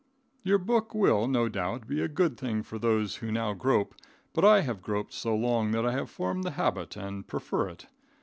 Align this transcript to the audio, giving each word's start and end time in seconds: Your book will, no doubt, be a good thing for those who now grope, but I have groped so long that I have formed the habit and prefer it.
Your 0.41 0.57
book 0.57 0.95
will, 0.95 1.27
no 1.27 1.47
doubt, 1.47 1.85
be 1.85 2.01
a 2.01 2.07
good 2.07 2.35
thing 2.35 2.63
for 2.63 2.79
those 2.79 3.17
who 3.17 3.31
now 3.31 3.53
grope, 3.53 3.93
but 4.33 4.43
I 4.43 4.61
have 4.61 4.81
groped 4.81 5.13
so 5.13 5.35
long 5.35 5.69
that 5.73 5.85
I 5.85 5.91
have 5.91 6.09
formed 6.09 6.43
the 6.43 6.49
habit 6.57 6.95
and 6.95 7.27
prefer 7.27 7.69
it. 7.69 7.85